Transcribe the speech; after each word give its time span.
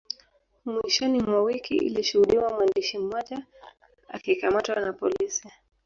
Mwishoni 0.65 1.19
mwa 1.19 1.41
wiki 1.43 1.75
ilishuhudiwa 1.77 2.49
mwandishi 2.49 2.97
mmoja 2.97 3.45
akikamatwa 4.09 4.75
na 4.79 4.93
polisi 4.93 5.49